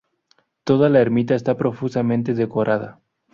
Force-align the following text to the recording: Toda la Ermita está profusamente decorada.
Toda 0.63 0.89
la 0.89 0.99
Ermita 0.99 1.35
está 1.35 1.55
profusamente 1.57 2.33
decorada. 2.33 2.99